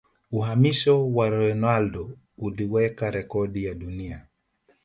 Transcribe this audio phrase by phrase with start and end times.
[0.31, 4.25] Uhamisho wa Ronaldo uliweka rekodi ya dunia